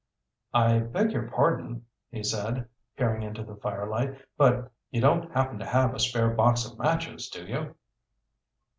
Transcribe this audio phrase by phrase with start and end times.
[0.55, 2.67] "I beg your pardon," he said,
[2.97, 7.29] peering into the firelight, "but you don't happen to have a spare box of matches,
[7.29, 7.75] do you?"